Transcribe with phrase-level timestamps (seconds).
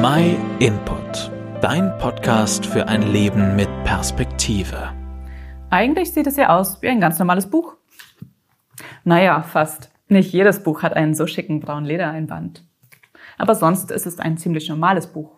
[0.00, 4.92] My Input, dein Podcast für ein Leben mit Perspektive.
[5.70, 7.74] Eigentlich sieht es ja aus wie ein ganz normales Buch.
[9.02, 9.90] Naja, fast.
[10.06, 12.62] Nicht jedes Buch hat einen so schicken braunen Ledereinband.
[13.38, 15.32] Aber sonst ist es ein ziemlich normales Buch.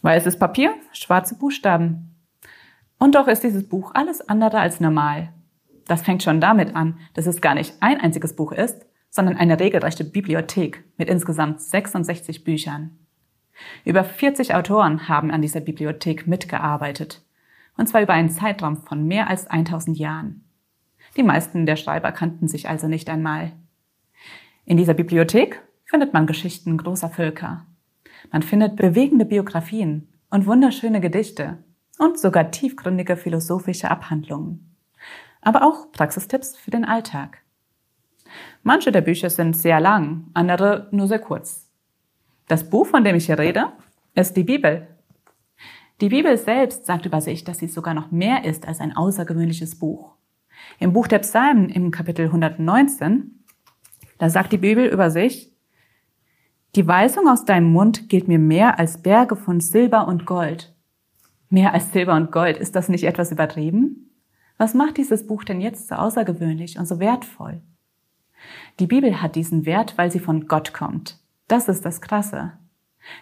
[0.00, 2.16] Weißes Papier, schwarze Buchstaben.
[2.98, 5.28] Und doch ist dieses Buch alles andere als normal.
[5.86, 9.60] Das fängt schon damit an, dass es gar nicht ein einziges Buch ist, sondern eine
[9.60, 12.98] regelrechte Bibliothek mit insgesamt 66 Büchern.
[13.84, 17.22] Über 40 Autoren haben an dieser Bibliothek mitgearbeitet,
[17.76, 20.44] und zwar über einen Zeitraum von mehr als 1000 Jahren.
[21.16, 23.52] Die meisten der Schreiber kannten sich also nicht einmal.
[24.64, 27.64] In dieser Bibliothek findet man Geschichten großer Völker.
[28.32, 31.58] Man findet bewegende Biografien und wunderschöne Gedichte
[31.98, 34.76] und sogar tiefgründige philosophische Abhandlungen.
[35.40, 37.38] Aber auch Praxistipps für den Alltag.
[38.62, 41.65] Manche der Bücher sind sehr lang, andere nur sehr kurz.
[42.48, 43.72] Das Buch, von dem ich hier rede,
[44.14, 44.86] ist die Bibel.
[46.00, 49.78] Die Bibel selbst sagt über sich, dass sie sogar noch mehr ist als ein außergewöhnliches
[49.78, 50.14] Buch.
[50.78, 53.44] Im Buch der Psalmen im Kapitel 119,
[54.18, 55.52] da sagt die Bibel über sich,
[56.74, 60.74] die Weisung aus deinem Mund gilt mir mehr als Berge von Silber und Gold.
[61.48, 64.10] Mehr als Silber und Gold, ist das nicht etwas übertrieben?
[64.58, 67.62] Was macht dieses Buch denn jetzt so außergewöhnlich und so wertvoll?
[68.78, 71.18] Die Bibel hat diesen Wert, weil sie von Gott kommt.
[71.48, 72.52] Das ist das Krasse.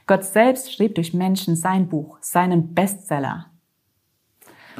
[0.06, 3.50] Gott selbst schrieb durch Menschen sein Buch, seinen Bestseller.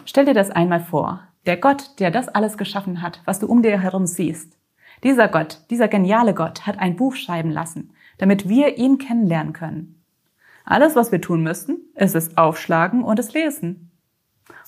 [0.06, 1.20] Stell dir das einmal vor.
[1.46, 4.56] Der Gott, der das alles geschaffen hat, was du um dir herum siehst.
[5.02, 10.02] Dieser Gott, dieser geniale Gott hat ein Buch schreiben lassen, damit wir ihn kennenlernen können.
[10.64, 13.90] Alles, was wir tun müssten, ist es aufschlagen und es lesen.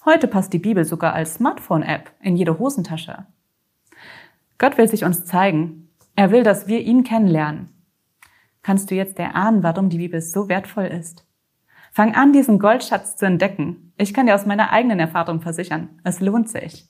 [0.05, 3.27] Heute passt die Bibel sogar als Smartphone-App in jede Hosentasche.
[4.59, 5.89] Gott will sich uns zeigen.
[6.15, 7.76] Er will, dass wir ihn kennenlernen.
[8.67, 11.25] Kannst du jetzt erahnen, warum die Bibel so wertvoll ist?
[11.92, 13.92] Fang an, diesen Goldschatz zu entdecken.
[13.97, 16.89] Ich kann dir aus meiner eigenen Erfahrung versichern, es lohnt sich.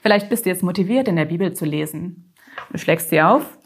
[0.00, 2.32] Vielleicht bist du jetzt motiviert, in der Bibel zu lesen.
[2.70, 3.58] Du schlägst sie auf.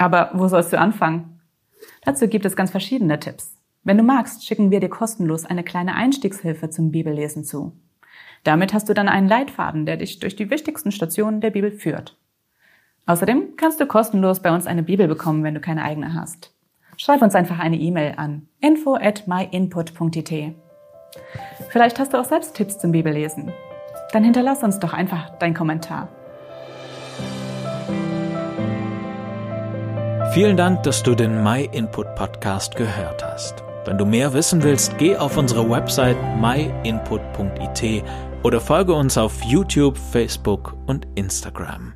[0.00, 1.40] Aber wo sollst du anfangen?
[2.02, 3.54] Dazu gibt es ganz verschiedene Tipps.
[3.84, 7.72] Wenn du magst, schicken wir dir kostenlos eine kleine Einstiegshilfe zum Bibellesen zu.
[8.42, 12.18] Damit hast du dann einen Leitfaden, der dich durch die wichtigsten Stationen der Bibel führt.
[13.06, 16.52] Außerdem kannst du kostenlos bei uns eine Bibel bekommen, wenn du keine eigene hast.
[16.96, 20.56] Schreib uns einfach eine E-Mail an info at myinput.it.
[21.70, 23.52] Vielleicht hast du auch selbst Tipps zum Bibellesen.
[24.12, 26.08] Dann hinterlass uns doch einfach deinen Kommentar.
[30.32, 33.62] Vielen Dank, dass du den MyInput Podcast gehört hast.
[33.84, 38.04] Wenn du mehr wissen willst, geh auf unsere Website myinput.it
[38.42, 41.94] oder folge uns auf YouTube, Facebook und Instagram.